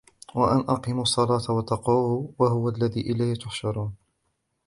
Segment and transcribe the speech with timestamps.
[0.35, 3.93] وأن أقيموا الصلاة واتقوه وهو الذي إليه تحشرون